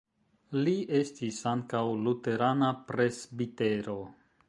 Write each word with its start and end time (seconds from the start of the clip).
Li 0.67 0.73
estis 1.01 1.37
ankaŭ 1.53 1.83
luterana 2.07 2.73
presbitero. 2.91 4.01